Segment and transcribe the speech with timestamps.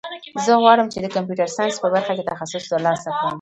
[0.45, 3.29] زه غواړم چې د کمپیوټر ساینس په برخه کې تخصص ترلاسه کړم